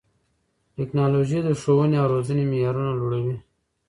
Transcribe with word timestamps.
ټیکنالوژي 0.75 1.39
د 1.43 1.49
ښوونې 1.61 1.97
او 2.01 2.07
روزنې 2.13 2.43
معیارونه 2.51 2.91
لوړوي. 2.99 3.37